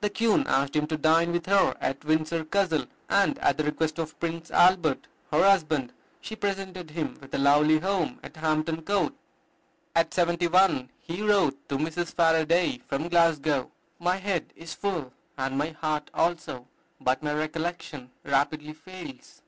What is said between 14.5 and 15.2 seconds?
is full,